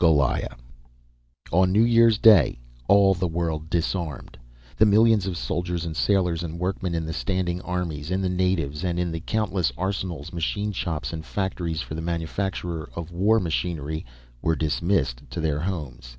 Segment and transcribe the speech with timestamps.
[0.00, 0.56] "GOLIAH."
[1.52, 2.58] On New Year's Day
[2.88, 4.36] all the world disarmed.
[4.76, 8.82] The millions of soldiers and sailors and workmen in the standing armies, in the navies,
[8.82, 14.04] and in the countless arsenals, machine shops, and factories for the manufacture of war machinery,
[14.42, 16.16] were dismissed to their homes.